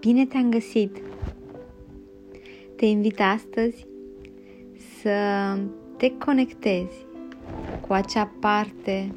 Bine 0.00 0.26
te-am 0.26 0.50
găsit! 0.50 0.96
Te 2.76 2.86
invit 2.86 3.20
astăzi 3.20 3.86
să 5.00 5.12
te 5.96 6.12
conectezi 6.18 7.06
cu 7.86 7.92
acea 7.92 8.30
parte 8.40 9.14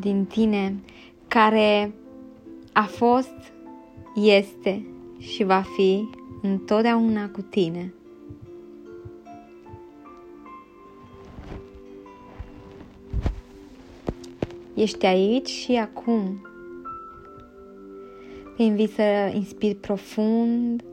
din 0.00 0.24
tine 0.24 0.76
care 1.28 1.92
a 2.72 2.82
fost, 2.82 3.52
este 4.14 4.86
și 5.18 5.44
va 5.44 5.62
fi 5.76 6.08
întotdeauna 6.42 7.28
cu 7.28 7.40
tine. 7.40 7.92
Ești 14.74 15.06
aici 15.06 15.48
și 15.48 15.72
acum. 15.72 16.47
Te 18.58 18.64
invit 18.64 18.90
să 18.90 19.30
inspiri 19.34 19.74
profund. 19.74 20.84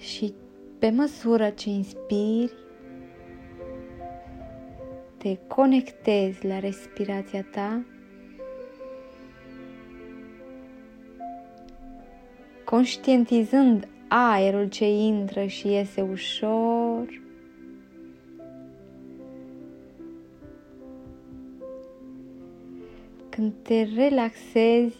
Și 0.00 0.34
pe 0.78 0.90
măsură 0.90 1.50
ce 1.50 1.68
inspiri, 1.68 2.52
te 5.16 5.36
conectezi 5.46 6.46
la 6.46 6.58
respirația 6.58 7.46
ta, 7.52 7.84
conștientizând 12.64 13.88
aerul 14.08 14.68
ce 14.68 14.88
intră 14.88 15.46
și 15.46 15.68
iese 15.68 16.00
ușor 16.00 17.21
când 23.34 23.52
te 23.62 23.82
relaxezi, 23.94 24.96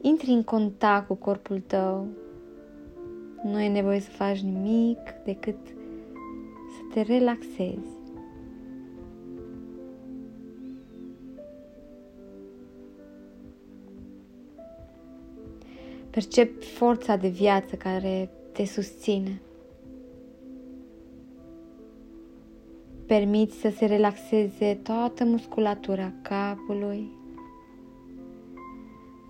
intri 0.00 0.30
în 0.30 0.42
contact 0.42 1.06
cu 1.06 1.14
corpul 1.14 1.62
tău. 1.66 2.06
Nu 3.42 3.60
e 3.60 3.68
nevoie 3.68 4.00
să 4.00 4.10
faci 4.10 4.40
nimic 4.40 4.98
decât 5.24 5.58
să 6.76 6.94
te 6.94 7.00
relaxezi. 7.00 7.98
Percep 16.10 16.62
forța 16.62 17.16
de 17.16 17.28
viață 17.28 17.76
care 17.76 18.30
te 18.52 18.64
susține. 18.64 19.40
Permiți 23.10 23.56
să 23.56 23.70
se 23.76 23.86
relaxeze 23.86 24.74
toată 24.82 25.24
musculatura 25.24 26.12
capului, 26.22 27.08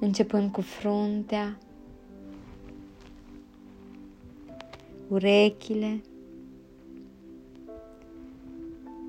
începând 0.00 0.50
cu 0.50 0.60
fruntea, 0.60 1.58
urechile, 5.08 6.00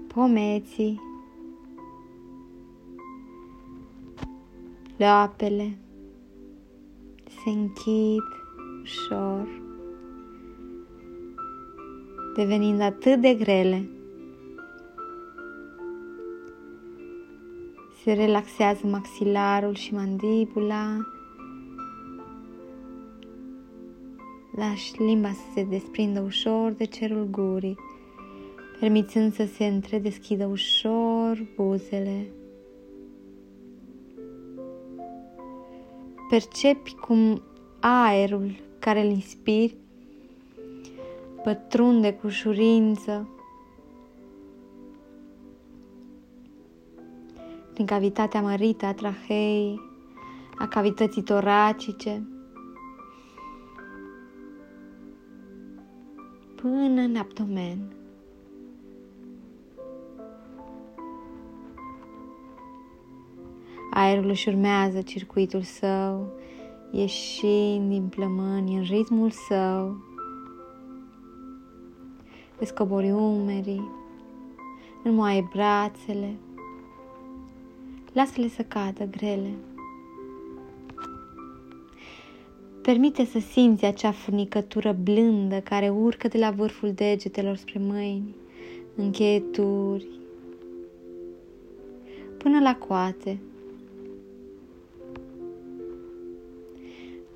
pomeții, 0.08 1.02
lapele 4.98 5.78
se 7.44 7.50
închid 7.50 8.24
ușor, 8.82 9.48
devenind 12.36 12.82
atât 12.82 13.22
de 13.22 13.34
grele 13.34 13.90
Se 18.12 18.18
relaxează 18.18 18.88
maxilarul 18.88 19.76
și 19.76 19.94
mandibula. 19.94 20.98
Lași 24.56 25.02
limba 25.02 25.32
să 25.32 25.42
se 25.54 25.64
desprindă 25.64 26.20
ușor 26.20 26.72
de 26.72 26.86
cerul 26.86 27.28
gurii, 27.30 27.78
permițând 28.80 29.34
să 29.34 29.46
se 29.46 29.66
întredeschidă 29.66 30.46
ușor 30.46 31.48
buzele. 31.56 32.32
Percepi 36.30 36.96
cum 36.96 37.42
aerul 37.80 38.52
care 38.80 39.06
îl 39.06 39.10
inspiri 39.12 39.76
pătrunde 41.44 42.14
cu 42.14 42.28
ușurință 42.28 43.30
prin 47.74 47.86
cavitatea 47.86 48.42
mărită 48.42 48.86
a 48.86 48.94
traheei, 48.94 49.80
a 50.58 50.68
cavității 50.68 51.22
toracice, 51.22 52.28
până 56.56 57.02
în 57.02 57.16
abdomen. 57.16 57.96
Aerul 63.94 64.30
își 64.30 64.50
urmează 64.50 65.02
circuitul 65.02 65.62
său, 65.62 66.28
ieșind 66.92 67.90
din 67.90 68.08
plămâni 68.10 68.76
în 68.76 68.84
ritmul 68.84 69.30
său. 69.30 69.96
Descobori 72.60 73.12
umerii, 73.12 73.90
înmoaie 75.04 75.48
brațele, 75.54 76.36
lasă-le 78.12 78.48
să 78.48 78.62
cadă 78.62 79.08
grele. 79.12 79.50
Permite 82.82 83.26
să 83.26 83.40
simți 83.40 83.86
acea 83.86 84.12
furnicătură 84.12 84.98
blândă 85.04 85.60
care 85.60 85.90
urcă 85.90 86.28
de 86.28 86.38
la 86.38 86.52
vârful 86.52 86.92
degetelor 86.92 87.56
spre 87.56 87.80
mâini, 87.80 88.36
încheieturi, 88.96 90.08
până 92.38 92.60
la 92.60 92.76
coate. 92.76 93.40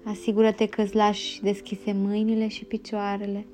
Asigură-te 0.03 0.67
că 0.67 0.81
îți 0.81 0.95
lași 0.95 1.41
deschise 1.41 1.91
mâinile 1.91 2.47
și 2.47 2.65
picioarele 2.65 3.45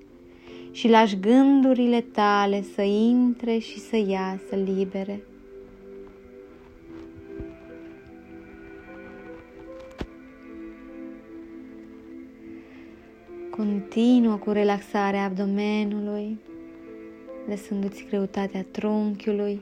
și 0.72 0.88
lași 0.88 1.20
gândurile 1.20 2.02
tale 2.02 2.64
să 2.76 2.82
intre 2.82 3.58
și 3.58 3.80
să 3.80 3.96
iasă 3.96 4.56
libere. 4.56 5.24
Continuă 13.94 14.36
cu 14.36 14.52
relaxarea 14.52 15.24
abdomenului, 15.24 16.40
lăsându-ți 17.48 18.06
greutatea 18.10 18.66
trunchiului, 18.72 19.62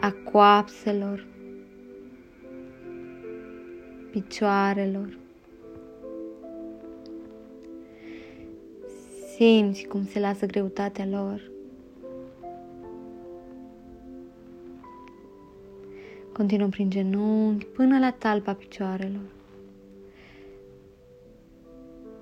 a 0.00 0.14
coapselor, 0.32 1.26
picioarelor. 4.10 5.18
Simți 9.34 9.84
cum 9.84 10.06
se 10.06 10.20
lasă 10.20 10.46
greutatea 10.46 11.06
lor. 11.06 11.50
Continuăm 16.32 16.70
prin 16.70 16.90
genunchi 16.90 17.64
până 17.64 17.98
la 17.98 18.10
talpa 18.10 18.52
picioarelor 18.52 19.35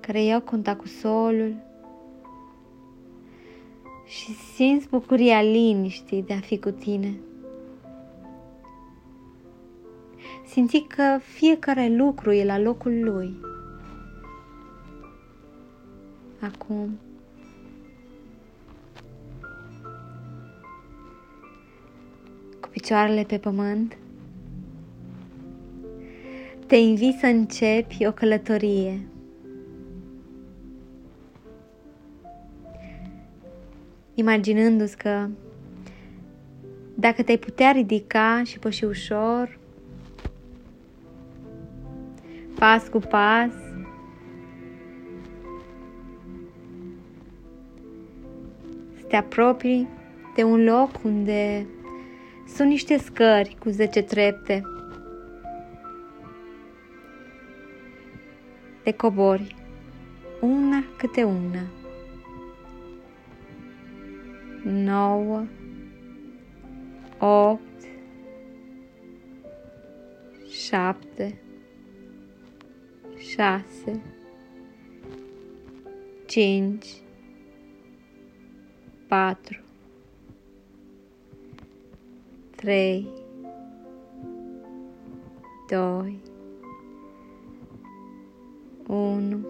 care 0.05 0.23
iau 0.23 0.41
contact 0.41 0.79
cu 0.79 0.87
solul 0.87 1.55
și 4.05 4.31
simți 4.33 4.89
bucuria 4.89 5.41
liniștii 5.41 6.23
de 6.23 6.33
a 6.33 6.39
fi 6.39 6.59
cu 6.59 6.69
tine. 6.71 7.13
Simți 10.47 10.77
că 10.77 11.19
fiecare 11.21 11.87
lucru 11.87 12.31
e 12.31 12.45
la 12.45 12.59
locul 12.59 13.03
lui. 13.03 13.35
Acum 16.39 16.99
cu 22.59 22.67
picioarele 22.67 23.23
pe 23.23 23.37
pământ, 23.37 23.97
te 26.67 26.75
invit 26.75 27.17
să 27.19 27.25
începi 27.25 28.05
o 28.05 28.11
călătorie 28.11 29.07
imaginându-ți 34.15 34.97
că 34.97 35.27
dacă 36.93 37.23
te-ai 37.23 37.37
putea 37.37 37.71
ridica 37.71 38.41
și 38.45 38.59
păși 38.59 38.85
ușor, 38.85 39.59
pas 42.59 42.87
cu 42.87 42.99
pas, 42.99 43.51
să 48.97 49.03
te 49.07 49.15
apropii 49.15 49.87
de 50.35 50.43
un 50.43 50.63
loc 50.63 50.89
unde 51.03 51.65
sunt 52.55 52.69
niște 52.69 52.97
scări 52.97 53.55
cu 53.59 53.69
10 53.69 54.01
trepte. 54.01 54.63
le 58.85 58.91
cobori, 58.91 59.55
una 60.41 60.83
câte 60.97 61.23
una. 61.23 61.84
Nouă, 64.67 65.45
opt, 67.19 67.87
șapte, 70.49 71.41
șase, 73.17 74.01
cinci, 76.25 76.87
patru, 79.07 79.61
trei, 82.55 83.07
doi, 85.69 86.19
unu. 88.87 89.45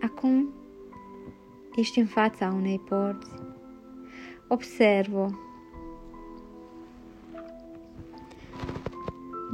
Acum 0.00 0.53
ești 1.76 1.98
în 1.98 2.06
fața 2.06 2.52
unei 2.56 2.78
porți. 2.78 3.30
Observă. 4.48 5.38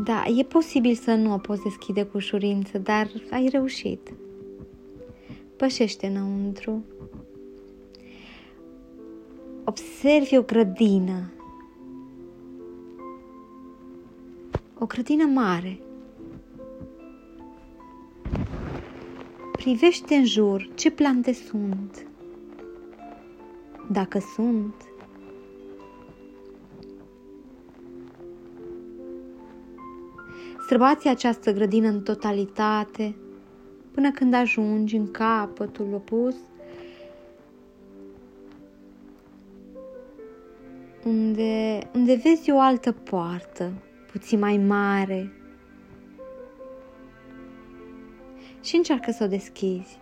Da, 0.05 0.25
e 0.37 0.43
posibil 0.43 0.95
să 0.95 1.15
nu 1.15 1.33
o 1.33 1.37
poți 1.37 1.63
deschide 1.63 2.05
cu 2.05 2.17
ușurință, 2.17 2.79
dar 2.79 3.11
ai 3.31 3.49
reușit. 3.49 4.13
Pășește 5.57 6.07
înăuntru. 6.07 6.85
Observi 9.65 10.37
o 10.37 10.43
grădină. 10.43 11.33
O 14.79 14.87
grădină 14.87 15.25
mare. 15.25 15.81
Privește 19.53 20.15
în 20.15 20.25
jur 20.25 20.69
ce 20.75 20.91
plante 20.91 21.33
sunt. 21.33 22.10
Dacă 23.93 24.19
sunt. 24.19 24.75
Străbați 30.65 31.09
această 31.09 31.53
grădină 31.53 31.89
în 31.89 32.03
totalitate 32.03 33.17
până 33.91 34.11
când 34.11 34.35
ajungi 34.35 34.97
în 34.97 35.11
capătul 35.11 35.95
opus 35.95 36.35
unde, 41.05 41.79
unde 41.95 42.15
vezi 42.15 42.51
o 42.51 42.61
altă 42.61 42.93
poartă, 42.93 43.73
puțin 44.13 44.39
mai 44.39 44.57
mare, 44.57 45.33
și 48.63 48.77
încearcă 48.77 49.11
să 49.11 49.25
o 49.25 49.27
deschizi. 49.27 50.00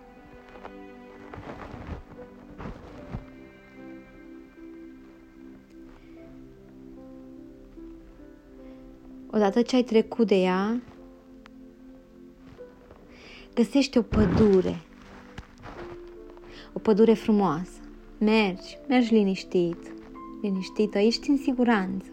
Odată 9.38 9.62
ce 9.62 9.76
ai 9.76 9.82
trecut 9.82 10.26
de 10.26 10.34
ea, 10.34 10.80
găsești 13.54 13.98
o 13.98 14.02
pădure. 14.02 14.80
O 16.72 16.78
pădure 16.78 17.14
frumoasă. 17.14 17.80
Mergi, 18.18 18.78
mergi 18.88 19.14
liniștit, 19.14 19.92
liniștită, 20.42 20.98
ești 20.98 21.30
în 21.30 21.36
siguranță. 21.36 22.06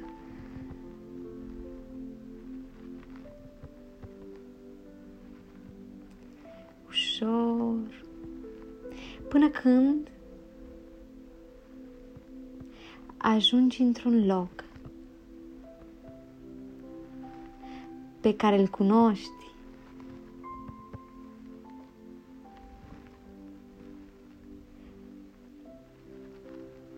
ușor, 6.88 8.06
până 9.30 9.50
când 9.50 10.12
ajungi 13.18 13.82
într-un 13.82 14.26
loc 14.26 14.65
pe 18.26 18.36
care 18.36 18.60
îl 18.60 18.68
cunoști. 18.68 19.30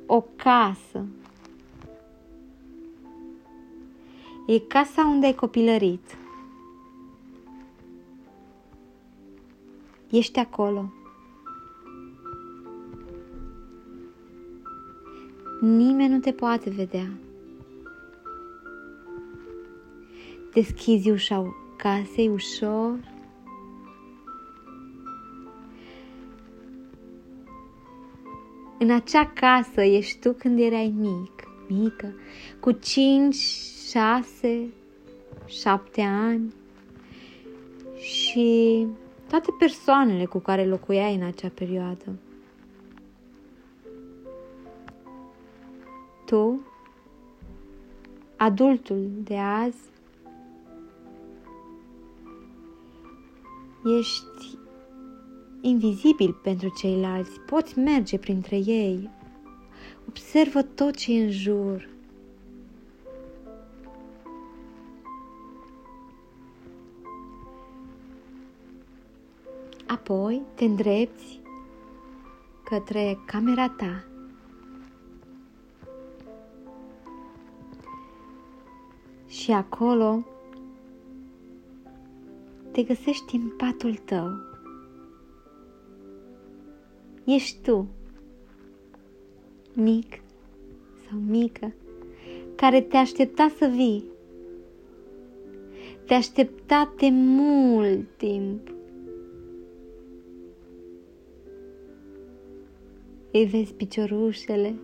O 0.05 0.21
casă. 0.35 1.05
E 4.45 4.59
casa 4.59 5.01
unde 5.01 5.25
ai 5.25 5.33
copilărit. 5.33 6.17
Ești 10.09 10.39
acolo. 10.39 10.89
Nimeni 15.61 16.13
nu 16.13 16.19
te 16.19 16.31
poate 16.31 16.69
vedea. 16.69 17.26
Deschizi 20.57 21.09
ușa 21.09 21.55
casei 21.75 22.29
ușor. 22.29 22.99
În 28.79 28.91
acea 28.91 29.25
casă 29.25 29.81
ești 29.81 30.19
tu 30.19 30.33
când 30.33 30.59
erai 30.59 30.93
mic, 30.97 31.47
mică, 31.67 32.13
cu 32.59 32.71
cinci, 32.71 33.35
șase, 33.89 34.67
șapte 35.45 36.01
ani 36.01 36.53
și 37.97 38.87
toate 39.29 39.47
persoanele 39.59 40.25
cu 40.25 40.39
care 40.39 40.65
locuiai 40.65 41.15
în 41.15 41.23
acea 41.23 41.51
perioadă. 41.53 42.15
Tu, 46.25 46.61
adultul 48.37 49.09
de 49.23 49.35
azi, 49.35 49.95
ești 53.97 54.57
invizibil 55.61 56.33
pentru 56.43 56.73
ceilalți, 56.77 57.39
poți 57.39 57.79
merge 57.79 58.17
printre 58.17 58.55
ei, 58.55 59.09
observă 60.07 60.61
tot 60.61 60.95
ce 60.95 61.13
e 61.13 61.23
în 61.23 61.31
jur. 61.31 61.89
Apoi 69.87 70.41
te 70.53 70.65
îndrepți 70.65 71.39
către 72.63 73.19
camera 73.25 73.69
ta. 73.69 74.03
Și 79.27 79.51
acolo 79.51 80.25
te 82.77 82.83
găsești 82.83 83.35
în 83.35 83.49
patul 83.57 83.93
tău. 83.93 84.29
Ești 87.25 87.61
tu, 87.61 87.87
mic 89.73 90.21
sau 91.09 91.19
mică, 91.19 91.73
care 92.55 92.81
te 92.81 92.97
aștepta 92.97 93.51
să 93.57 93.65
vii. 93.65 94.03
Te 96.05 96.13
aștepta 96.13 96.93
de 96.97 97.07
mult 97.11 98.07
timp. 98.17 98.71
îi 103.31 103.45
vezi 103.45 103.73
piciorușele, 103.73 104.75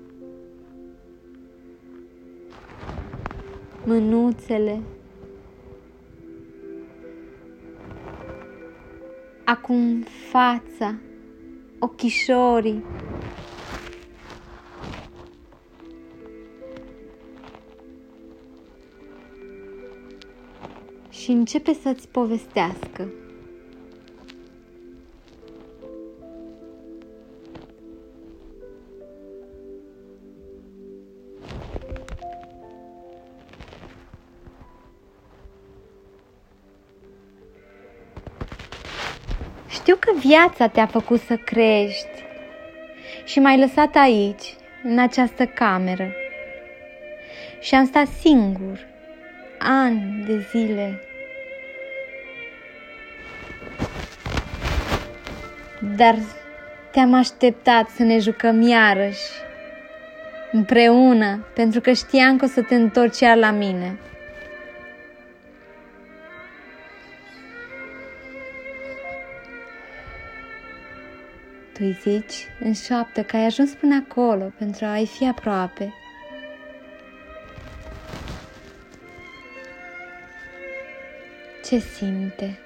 mânuțele. 3.86 4.82
Acum 9.46 10.02
fața, 10.32 10.96
ochișorii. 11.80 12.84
Și 21.10 21.32
începe 21.32 21.74
să-ți 21.74 22.08
povestească. 22.08 23.23
Viața 40.34 40.68
te-a 40.68 40.86
făcut 40.86 41.20
să 41.20 41.36
crești 41.36 42.24
și 43.26 43.40
m-ai 43.40 43.60
lăsat 43.60 43.96
aici, 43.96 44.56
în 44.84 45.00
această 45.00 45.46
cameră. 45.46 46.12
Și 47.60 47.76
am 47.76 47.86
stat 47.86 48.08
singur, 48.08 48.88
ani 49.60 50.24
de 50.28 50.48
zile. 50.50 51.02
Dar 55.96 56.16
te-am 56.92 57.14
așteptat 57.14 57.90
să 57.90 58.04
ne 58.04 58.20
jucăm 58.20 58.62
iarăși 58.62 59.30
împreună, 60.52 61.48
pentru 61.54 61.82
că 61.82 61.92
știam 61.92 62.38
că 62.38 62.46
o 62.46 62.48
să 62.48 62.62
te 62.62 62.76
întorci 62.76 63.20
iar 63.20 63.38
la 63.38 63.52
mine. 63.52 64.00
Îi 71.84 71.98
zici 72.02 72.48
în 72.60 72.74
șoaptă 72.74 73.24
că 73.24 73.36
ai 73.36 73.46
ajuns 73.46 73.72
până 73.74 74.06
acolo 74.10 74.52
pentru 74.58 74.86
a-i 74.86 75.06
fi 75.06 75.28
aproape. 75.28 75.94
Ce 81.66 81.78
simte? 81.78 82.58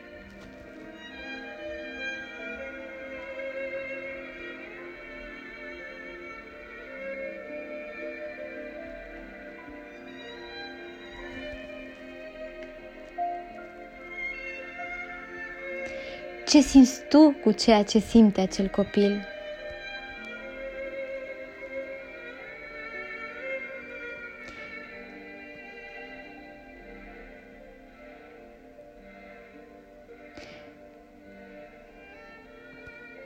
Ce 16.48 16.62
simți 16.62 17.01
tu 17.10 17.32
cu 17.44 17.51
ceea 17.51 17.84
ce 17.84 18.00
simte 18.00 18.42
acel 18.42 18.68
copil? 18.68 19.27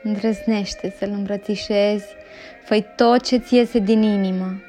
Îndrăznește 0.02 0.94
să-l 0.98 1.10
îmbrățișezi, 1.10 2.06
fă 2.64 2.80
tot 2.80 3.22
ce 3.22 3.36
ți 3.36 3.54
iese 3.54 3.78
din 3.78 4.02
inimă. 4.02 4.62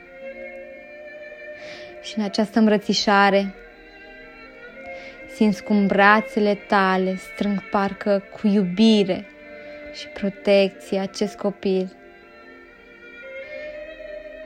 Și 2.02 2.18
în 2.18 2.24
această 2.24 2.60
îmbrățișare 2.60 3.54
Simți 5.34 5.64
cum 5.64 5.88
brațele 5.88 6.56
tale 6.56 7.16
strâng 7.16 7.70
parcă 7.70 8.24
cu 8.32 8.48
iubire 8.48 9.26
și 9.94 10.08
protecție 10.08 11.00
acest 11.00 11.38
copil. 11.38 11.96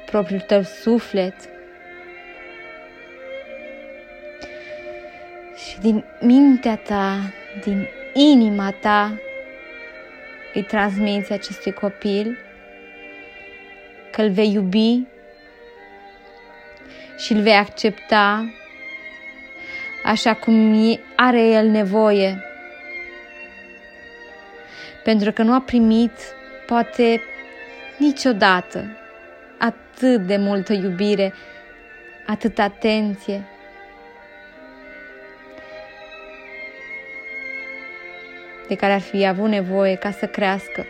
Propriul 0.05 0.39
tău 0.39 0.61
suflet. 0.61 1.35
Și 5.67 5.79
din 5.79 6.03
mintea 6.21 6.75
ta, 6.75 7.33
din 7.63 7.87
inima 8.13 8.71
ta, 8.71 9.19
îi 10.53 10.63
transmiți 10.63 11.31
acestui 11.31 11.71
copil 11.71 12.37
că 14.11 14.21
îl 14.21 14.29
vei 14.29 14.53
iubi 14.53 15.01
și 17.17 17.31
îl 17.31 17.41
vei 17.41 17.55
accepta 17.55 18.45
așa 20.07 20.33
cum 20.33 20.75
are 21.15 21.41
el 21.41 21.67
nevoie. 21.67 22.41
Pentru 25.03 25.31
că 25.31 25.43
nu 25.43 25.53
a 25.53 25.61
primit, 25.61 26.11
poate 26.65 27.21
niciodată, 27.97 28.97
atât 29.57 30.21
de 30.21 30.37
multă 30.37 30.73
iubire, 30.73 31.33
atât 32.25 32.59
atenție. 32.59 33.47
de 38.67 38.75
care 38.75 38.93
ar 38.93 39.01
fi 39.01 39.25
avut 39.25 39.49
nevoie 39.49 39.95
ca 39.95 40.11
să 40.11 40.25
crească. 40.25 40.85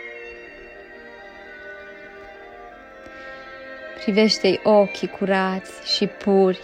Privește-i 4.03 4.59
ochii 4.63 5.07
curați 5.07 5.95
și 5.95 6.07
puri, 6.07 6.59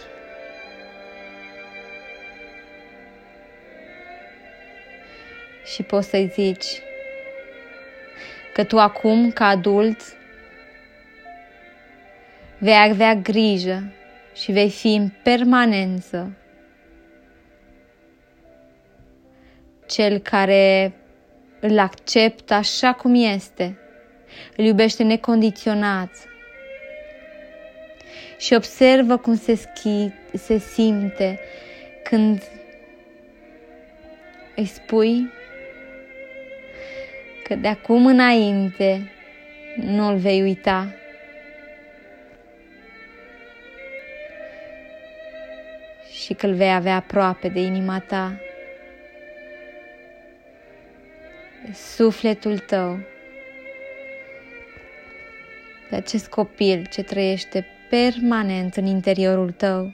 și 5.74 5.82
poți 5.82 6.08
să-i 6.08 6.30
zici 6.34 6.82
că 8.52 8.64
tu 8.64 8.78
acum, 8.78 9.30
ca 9.30 9.46
adult, 9.46 10.00
vei 12.58 12.88
avea 12.90 13.14
grijă 13.14 13.92
și 14.34 14.52
vei 14.52 14.70
fi 14.70 14.94
în 14.94 15.10
permanență 15.22 16.36
cel 19.86 20.18
care 20.18 20.92
îl 21.60 21.78
acceptă 21.78 22.54
așa 22.54 22.92
cum 22.92 23.14
este, 23.14 23.78
îl 24.56 24.64
iubește 24.64 25.02
necondiționat 25.02 26.10
și 28.38 28.54
observă 28.54 29.16
cum 29.16 29.36
se, 29.36 29.54
schi, 29.54 30.12
se 30.32 30.58
simte 30.58 31.40
când 32.02 32.42
îi 34.56 34.66
spui 34.66 35.30
că 37.44 37.54
de 37.54 37.68
acum 37.68 38.06
înainte 38.06 39.10
nu-l 39.76 40.16
vei 40.16 40.42
uita. 40.42 40.94
Și 46.22 46.34
că 46.34 46.46
îl 46.46 46.54
vei 46.54 46.74
avea 46.74 46.94
aproape 46.94 47.48
de 47.48 47.60
inima 47.60 47.98
ta, 47.98 48.40
de 51.66 51.72
sufletul 51.72 52.58
tău, 52.58 52.98
de 55.90 55.96
acest 55.96 56.28
copil 56.28 56.86
ce 56.90 57.02
trăiește 57.02 57.66
permanent 57.90 58.76
în 58.76 58.86
interiorul 58.86 59.50
tău. 59.50 59.92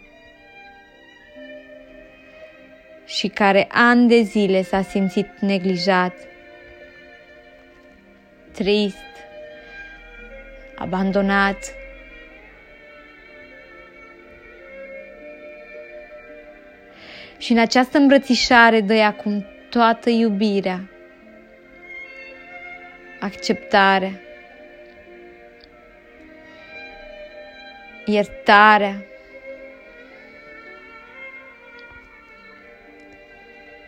Și 3.06 3.28
care 3.28 3.68
ani 3.70 4.08
de 4.08 4.20
zile 4.20 4.62
s-a 4.62 4.82
simțit 4.82 5.38
neglijat 5.38 6.14
trist, 8.52 8.96
abandonat. 10.76 11.74
Și 17.38 17.52
în 17.52 17.58
această 17.58 17.98
îmbrățișare 17.98 18.80
dă 18.80 18.94
acum 18.94 19.46
toată 19.70 20.10
iubirea, 20.10 20.88
acceptarea, 23.20 24.20
iertarea, 28.04 29.04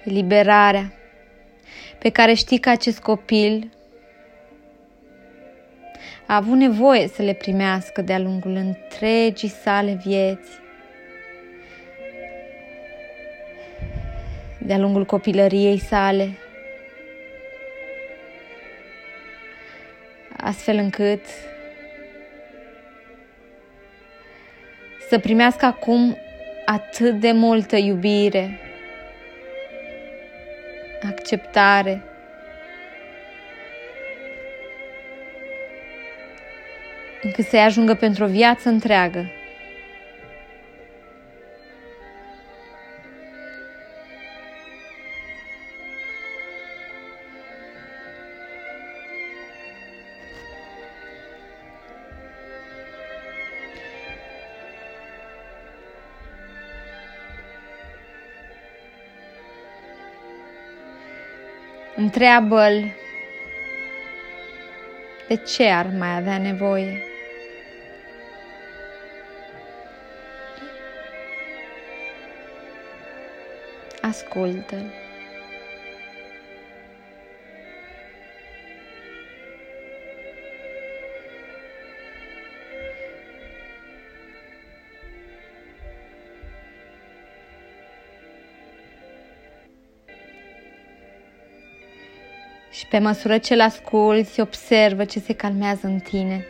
eliberarea 0.05 0.93
pe 1.99 2.11
care 2.11 2.35
știi 2.35 2.59
că 2.59 2.69
acest 2.69 2.99
copil 2.99 3.71
a 6.33 6.37
avut 6.37 6.57
nevoie 6.57 7.09
să 7.09 7.23
le 7.23 7.33
primească 7.33 8.03
de-a 8.03 8.19
lungul 8.19 8.55
întregii 8.55 9.49
sale 9.49 10.01
vieți, 10.05 10.51
de-a 14.59 14.79
lungul 14.79 15.05
copilăriei 15.05 15.79
sale, 15.79 16.39
astfel 20.37 20.77
încât 20.77 21.25
să 25.09 25.19
primească 25.19 25.65
acum 25.65 26.17
atât 26.65 27.21
de 27.21 27.33
multă 27.33 27.77
iubire, 27.77 28.59
acceptare, 31.09 32.12
încât 37.23 37.45
să-i 37.45 37.61
ajungă 37.61 37.95
pentru 37.95 38.25
o 38.25 38.27
viață 38.27 38.69
întreagă. 38.69 39.31
Întreabă-l 61.97 62.95
de 65.29 65.37
ce 65.37 65.69
ar 65.69 65.87
mai 65.99 66.17
avea 66.17 66.39
nevoie. 66.39 67.12
Ascultă. 74.03 74.77
Și 92.71 92.87
pe 92.87 92.99
măsură 92.99 93.39
ce-l 93.39 93.61
asculți, 93.61 94.41
observă 94.41 95.05
ce 95.05 95.21
se 95.21 95.35
calmează 95.35 95.87
în 95.87 95.99
tine. 95.99 96.45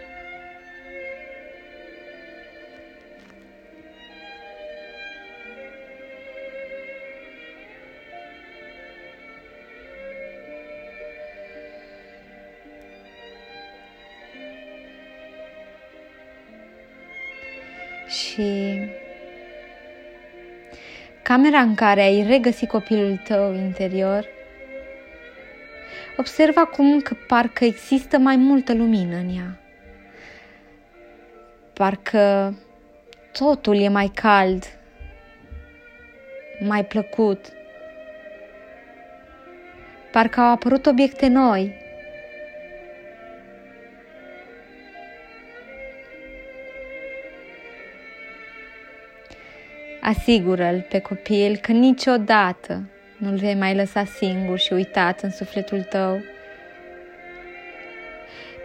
Camera 21.32 21.60
în 21.60 21.74
care 21.74 22.00
ai 22.00 22.26
regăsit 22.26 22.68
copilul 22.68 23.20
tău 23.24 23.54
interior, 23.54 24.26
observa 26.16 26.60
acum 26.60 27.00
că 27.00 27.16
parcă 27.26 27.64
există 27.64 28.18
mai 28.18 28.36
multă 28.36 28.74
lumină 28.74 29.16
în 29.16 29.36
ea. 29.36 29.60
Parcă 31.72 32.54
totul 33.32 33.80
e 33.80 33.88
mai 33.88 34.10
cald, 34.14 34.64
mai 36.60 36.84
plăcut. 36.84 37.46
Parcă 40.10 40.40
au 40.40 40.52
apărut 40.52 40.86
obiecte 40.86 41.26
noi, 41.26 41.81
Asigură-l 50.04 50.86
pe 50.88 50.98
copil 50.98 51.56
că 51.56 51.72
niciodată 51.72 52.82
nu-l 53.16 53.36
vei 53.36 53.54
mai 53.54 53.74
lăsa 53.74 54.04
singur 54.04 54.58
și 54.58 54.72
uitat 54.72 55.20
în 55.20 55.30
sufletul 55.30 55.82
tău, 55.82 56.20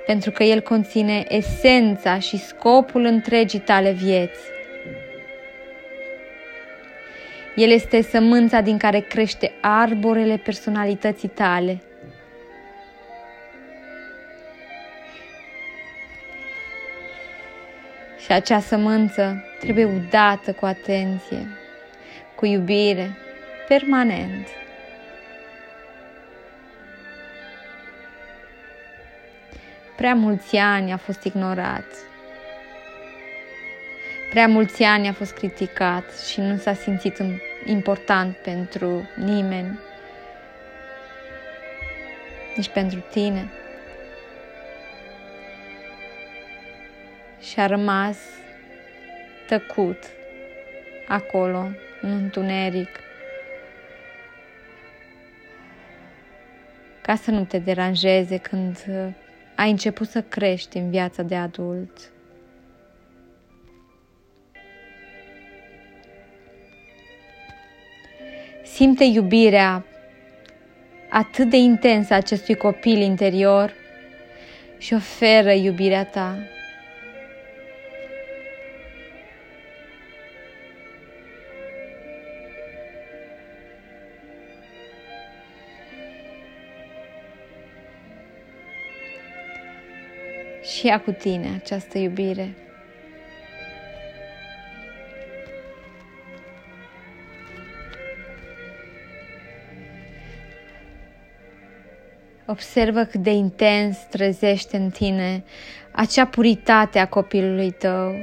pentru 0.05 0.31
că 0.31 0.43
el 0.43 0.61
conține 0.61 1.25
esența 1.27 2.19
și 2.19 2.37
scopul 2.37 3.05
întregii 3.05 3.59
tale 3.59 3.91
vieți. 3.91 4.39
El 7.55 7.69
este 7.69 8.01
sămânța 8.01 8.61
din 8.61 8.77
care 8.77 8.99
crește 8.99 9.51
arborele 9.61 10.37
personalității 10.37 11.27
tale. 11.27 11.81
Și 18.25 18.31
acea 18.31 18.59
sămânță 18.59 19.46
trebuie 19.59 19.85
udată 19.85 20.53
cu 20.53 20.65
atenție, 20.65 21.47
cu 22.35 22.45
iubire, 22.45 23.17
permanent. 23.67 24.47
Prea 29.95 30.13
mulți 30.15 30.55
ani 30.55 30.91
a 30.91 30.97
fost 30.97 31.23
ignorat. 31.23 31.85
Prea 34.29 34.47
mulți 34.47 34.83
ani 34.83 35.07
a 35.07 35.13
fost 35.13 35.33
criticat 35.33 36.03
și 36.31 36.39
nu 36.39 36.57
s-a 36.57 36.73
simțit 36.73 37.17
important 37.65 38.35
pentru 38.35 39.09
nimeni, 39.15 39.79
nici 42.55 42.69
pentru 42.69 42.99
tine. 42.99 43.51
și 47.51 47.59
a 47.59 47.65
rămas 47.65 48.17
tăcut 49.47 50.03
acolo, 51.07 51.67
în 52.01 52.11
întuneric, 52.11 52.89
ca 57.01 57.15
să 57.15 57.31
nu 57.31 57.43
te 57.43 57.59
deranjeze 57.59 58.37
când 58.37 58.85
ai 59.55 59.69
început 59.69 60.07
să 60.07 60.21
crești 60.21 60.77
în 60.77 60.89
viața 60.89 61.23
de 61.23 61.35
adult. 61.35 62.11
Simte 68.63 69.03
iubirea 69.03 69.85
atât 71.09 71.49
de 71.49 71.57
intensă 71.57 72.13
a 72.13 72.17
acestui 72.17 72.55
copil 72.55 72.97
interior 72.97 73.73
și 74.77 74.93
oferă 74.93 75.51
iubirea 75.51 76.05
ta. 76.05 76.37
Și 90.77 90.85
ia 90.85 90.99
cu 90.99 91.11
tine 91.11 91.61
această 91.61 91.97
iubire. 91.97 92.53
Observă 102.45 103.03
cât 103.03 103.21
de 103.21 103.29
intens 103.31 103.97
trezește 103.97 104.77
în 104.77 104.89
tine 104.89 105.43
acea 105.91 106.25
puritate 106.25 106.99
a 106.99 107.07
copilului 107.07 107.71
tău, 107.71 108.15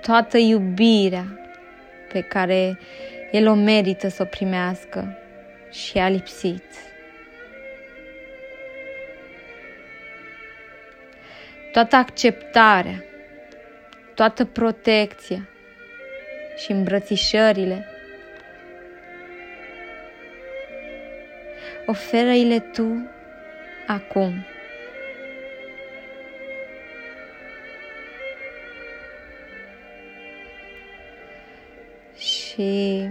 toată 0.00 0.38
iubirea 0.38 1.38
pe 2.12 2.20
care 2.20 2.78
el 3.32 3.48
o 3.48 3.54
merită 3.54 4.08
să 4.08 4.22
o 4.22 4.26
primească 4.26 5.18
și 5.70 5.98
a 5.98 6.08
lipsit. 6.08 6.64
Toată 11.74 11.96
acceptarea, 11.96 13.04
toată 14.14 14.44
protecția 14.44 15.48
și 16.56 16.70
îmbrățișările. 16.70 17.86
Oferă-i-le 21.86 22.58
tu 22.58 23.10
acum. 23.86 24.46
Și 32.16 33.08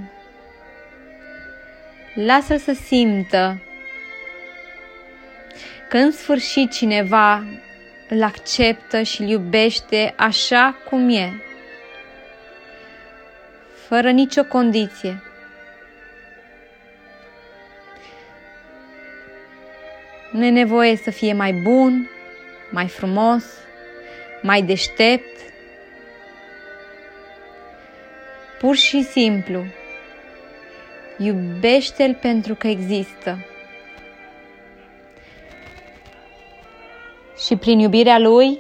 lasă-l 2.15 2.57
să 2.57 2.73
simtă 2.73 3.61
că 5.89 5.97
în 5.97 6.11
sfârșit 6.11 6.71
cineva 6.71 7.43
îl 8.13 8.23
acceptă 8.23 9.01
și 9.01 9.21
îl 9.21 9.27
iubește 9.27 10.13
așa 10.17 10.75
cum 10.89 11.09
e, 11.09 11.41
fără 13.87 14.11
nicio 14.11 14.43
condiție. 14.43 15.23
Nu 20.31 20.45
e 20.45 20.49
nevoie 20.49 20.95
să 20.95 21.11
fie 21.11 21.33
mai 21.33 21.51
bun, 21.51 22.09
mai 22.71 22.87
frumos, 22.87 23.45
mai 24.41 24.61
deștept. 24.61 25.39
Pur 28.59 28.75
și 28.75 29.03
simplu, 29.03 29.65
iubește-l 31.17 32.17
pentru 32.21 32.55
că 32.55 32.67
există. 32.67 33.52
Și 37.45 37.55
prin 37.55 37.79
iubirea 37.79 38.19
Lui, 38.19 38.59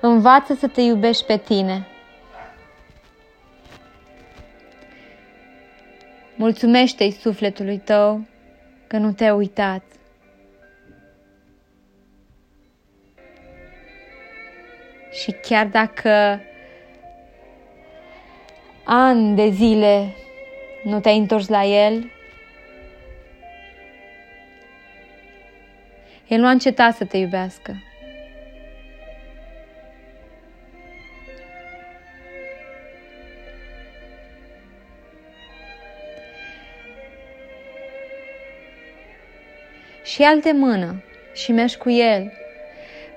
învață 0.00 0.54
să 0.54 0.66
te 0.66 0.80
iubești 0.80 1.24
pe 1.24 1.36
tine. 1.36 1.86
Mulțumește-i 6.34 7.10
sufletului 7.10 7.78
tău 7.78 8.26
că 8.86 8.96
nu 8.96 9.12
te-a 9.12 9.34
uitat. 9.34 9.82
Și 15.10 15.32
chiar 15.42 15.66
dacă 15.66 16.40
ani 18.84 19.36
de 19.36 19.48
zile 19.48 20.14
nu 20.84 21.00
te-ai 21.00 21.18
întors 21.18 21.48
la 21.48 21.64
el, 21.64 22.10
El 26.30 26.38
nu 26.40 26.46
a 26.46 26.50
încetat 26.50 26.94
să 26.94 27.04
te 27.04 27.16
iubească. 27.16 27.82
Și 40.04 40.22
al 40.22 40.40
de 40.40 40.52
mână 40.52 41.02
și 41.32 41.52
mergi 41.52 41.76
cu 41.76 41.90
el 41.90 42.32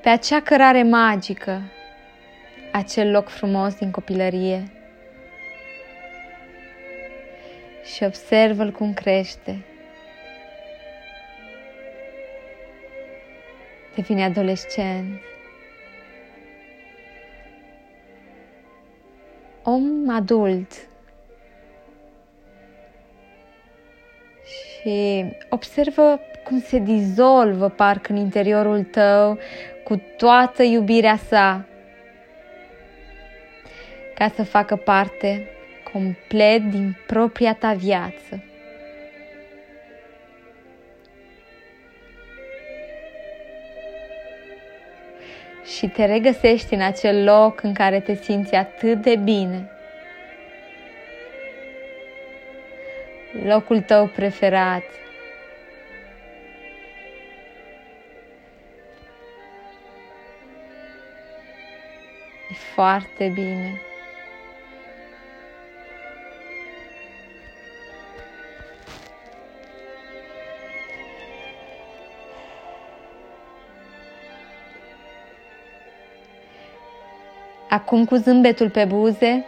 pe 0.02 0.10
acea 0.10 0.41
cărare 0.41 0.84
magică, 0.84 1.62
acel 2.71 3.12
loc 3.12 3.30
frumos 3.30 3.76
din 3.76 3.91
copilărie. 3.91 4.63
Și 7.95 8.04
observă-l 8.04 8.71
cum 8.71 8.93
crește 8.93 9.63
devine 13.95 14.23
adolescent. 14.23 15.21
Om 19.63 20.10
adult. 20.10 20.71
Și 24.43 25.25
observă 25.49 26.19
cum 26.43 26.60
se 26.60 26.79
dizolvă 26.79 27.69
parcă 27.69 28.12
în 28.12 28.17
interiorul 28.17 28.84
tău 28.84 29.38
cu 29.84 30.01
toată 30.17 30.63
iubirea 30.63 31.17
sa 31.17 31.65
ca 34.15 34.32
să 34.36 34.43
facă 34.43 34.75
parte 34.75 35.47
complet 35.93 36.62
din 36.62 36.97
propria 37.08 37.53
ta 37.53 37.73
viață. 37.73 38.43
Și 45.65 45.88
te 45.88 46.06
regăsești 46.06 46.73
în 46.73 46.82
acel 46.82 47.23
loc 47.23 47.63
în 47.63 47.73
care 47.73 47.99
te 47.99 48.15
simți 48.15 48.56
atât 48.56 49.02
de 49.02 49.15
bine. 49.15 49.69
Locul 53.43 53.82
tău 53.82 54.08
preferat. 54.08 54.84
E 62.49 62.54
foarte 62.73 63.32
bine. 63.34 63.82
Acum 77.73 78.05
cu 78.05 78.15
zâmbetul 78.15 78.69
pe 78.69 78.86
buze, 78.86 79.45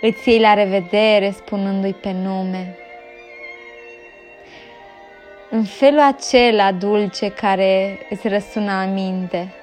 îți 0.00 0.28
iei 0.28 0.40
la 0.40 0.54
revedere 0.54 1.30
spunându-i 1.30 1.92
pe 1.92 2.12
nume. 2.12 2.76
În 5.50 5.64
felul 5.64 6.00
acela 6.00 6.72
dulce 6.72 7.30
care 7.30 7.98
îți 8.10 8.28
răsună 8.28 8.72
aminte. 8.72 9.54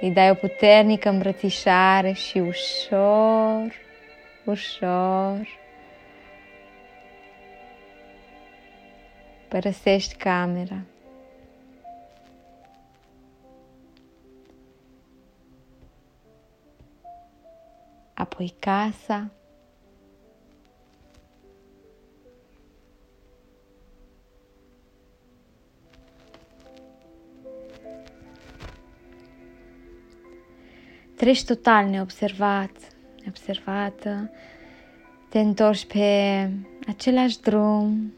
Îi 0.00 0.10
dai 0.10 0.30
o 0.30 0.34
puternică 0.34 1.08
îmbrățișare 1.08 2.12
și 2.12 2.38
ușor, 2.38 3.74
ușor 4.44 5.59
părăsești 9.50 10.14
camera. 10.14 10.82
Apoi 18.14 18.54
casa. 18.58 19.30
Treci 31.16 31.44
total 31.44 31.86
neobservat, 31.86 32.70
neobservată, 33.22 34.30
te 35.28 35.38
întorci 35.38 35.86
pe 35.86 36.50
același 36.86 37.40
drum, 37.40 38.12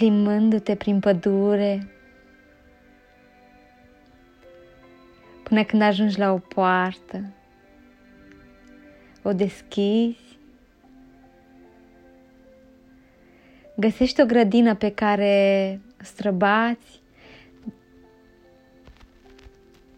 plimbându-te 0.00 0.74
prin 0.74 1.00
pădure, 1.00 1.86
până 5.42 5.64
când 5.64 5.82
ajungi 5.82 6.18
la 6.18 6.32
o 6.32 6.38
poartă, 6.38 7.32
o 9.22 9.32
deschizi, 9.32 10.38
găsești 13.76 14.20
o 14.20 14.26
grădină 14.26 14.74
pe 14.74 14.90
care 14.90 15.80
străbați, 15.96 17.02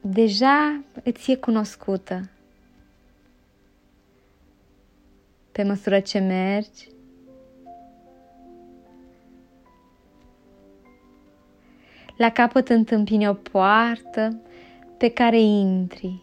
deja 0.01 0.83
îți 1.03 1.31
e 1.31 1.37
cunoscută. 1.37 2.29
Pe 5.53 5.63
măsură 5.63 6.01
ce 6.01 6.19
mergi, 6.19 6.92
La 12.23 12.31
capăt 12.31 12.69
întâmpini 12.69 13.29
o 13.29 13.35
poartă 13.35 14.41
pe 14.97 15.09
care 15.09 15.41
intri. 15.41 16.23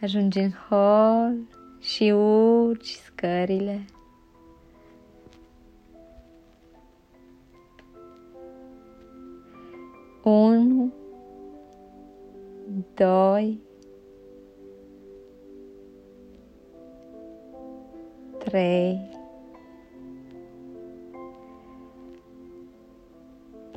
Ajungi 0.00 0.38
în 0.38 0.50
hol 0.68 1.34
și 1.80 2.10
urci 2.10 2.88
scările. 2.88 3.84
Unu, 10.22 10.92
doi, 12.94 13.60
trei, 18.38 19.19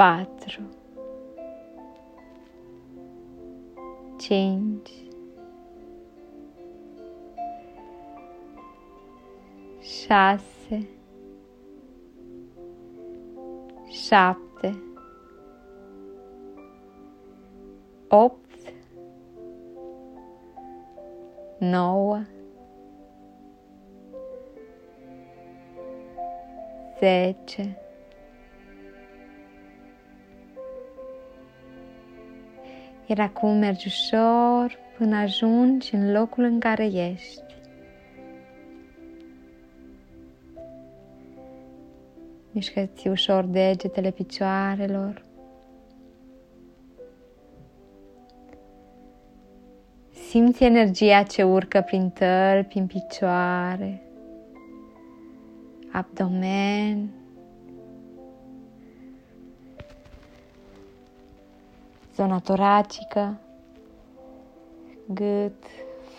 quatro, 0.04 0.62
cinci, 4.18 4.92
șase, 9.80 10.88
șapte, 13.90 14.84
opt, 18.08 18.74
nouă, 21.60 22.22
zece, 27.00 27.83
Iar 33.06 33.20
acum 33.20 33.58
mergi 33.58 33.88
ușor 33.88 34.78
până 34.98 35.16
ajungi 35.16 35.96
în 35.96 36.12
locul 36.12 36.44
în 36.44 36.60
care 36.60 36.86
ești. 36.86 37.42
Mișcă-ți 42.52 43.08
ușor 43.08 43.44
degetele 43.44 44.12
picioarelor. 44.12 45.24
Simți 50.30 50.64
energia 50.64 51.24
ce 51.24 51.44
urcă 51.44 51.82
prin 51.82 52.10
tălpi, 52.10 52.78
în 52.78 52.88
picioare, 52.88 54.02
abdomen, 55.92 57.10
zona 62.16 62.40
toracică, 62.40 63.40
gât, 65.08 65.64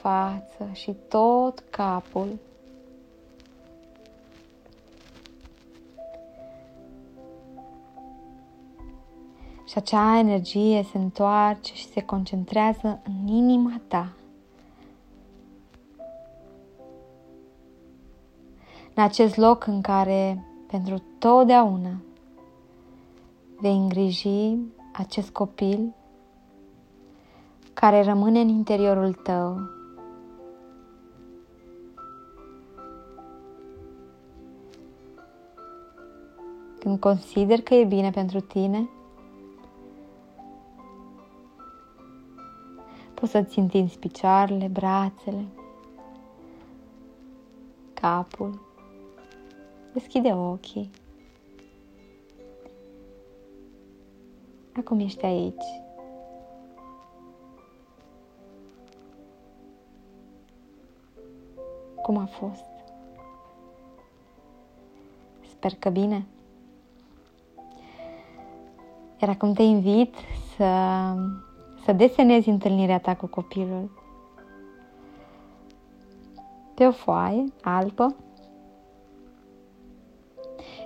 față 0.01 0.69
și 0.73 0.97
tot 1.09 1.59
capul. 1.71 2.39
Și 9.67 9.75
acea 9.79 10.19
energie 10.19 10.83
se 10.83 10.99
întoarce 10.99 11.75
și 11.75 11.87
se 11.87 12.03
concentrează 12.03 13.01
în 13.05 13.35
inima 13.35 13.81
ta. 13.89 14.13
În 18.95 19.03
acest 19.03 19.37
loc 19.37 19.67
în 19.67 19.81
care 19.81 20.45
pentru 20.67 21.03
totdeauna 21.19 22.01
vei 23.61 23.77
îngriji 23.77 24.57
acest 24.97 25.31
copil 25.31 25.95
care 27.73 28.03
rămâne 28.03 28.41
în 28.41 28.49
interiorul 28.49 29.13
tău. 29.13 29.61
Când 36.79 37.01
consider 37.01 37.61
că 37.61 37.75
e 37.75 37.85
bine 37.85 38.11
pentru 38.11 38.41
tine, 38.41 38.89
poți 43.15 43.33
să-ți 43.33 43.59
întinzi 43.59 43.99
picioarele, 43.99 44.67
brațele, 44.73 45.45
capul. 47.95 48.61
Deschide 49.93 50.33
ochii. 50.33 50.91
Acum 54.79 54.99
ești 54.99 55.25
aici. 55.25 55.65
Cum 62.03 62.17
a 62.17 62.25
fost? 62.25 62.65
Sper 65.51 65.73
că 65.79 65.89
bine. 65.89 66.27
Iar 69.21 69.31
acum 69.31 69.53
te 69.53 69.63
invit 69.63 70.15
să, 70.57 70.67
să 71.85 71.93
desenezi 71.93 72.49
întâlnirea 72.49 72.99
ta 72.99 73.15
cu 73.17 73.27
copilul 73.27 73.91
pe 76.75 76.87
o 76.87 76.93
foaie 76.93 77.45
albă, 77.63 78.15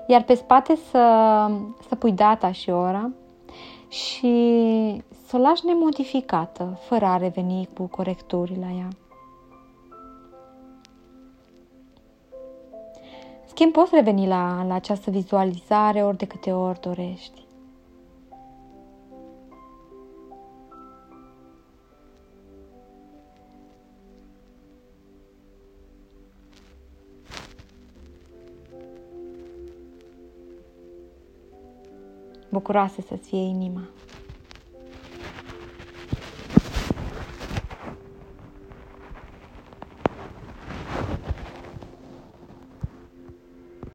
iar 0.06 0.22
pe 0.22 0.34
spate 0.34 0.76
să, 0.76 1.46
să 1.88 1.94
pui 1.94 2.12
data 2.12 2.52
și 2.52 2.70
ora 2.70 3.10
și 3.88 4.32
să 5.26 5.36
o 5.36 5.38
lași 5.38 5.66
nemodificată, 5.66 6.78
fără 6.88 7.04
a 7.04 7.16
reveni 7.16 7.68
cu 7.76 7.82
corecturi 7.82 8.58
la 8.60 8.70
ea. 8.78 8.88
schimb, 13.58 13.72
poți 13.72 13.94
reveni 13.94 14.26
la, 14.26 14.64
la 14.66 14.74
această 14.74 15.10
vizualizare 15.10 16.04
ori 16.04 16.16
de 16.16 16.26
câte 16.26 16.52
ori 16.52 16.80
dorești. 16.80 17.47
Bucuroasă 32.58 33.00
să 33.08 33.16
fie 33.16 33.38
inima. 33.38 33.80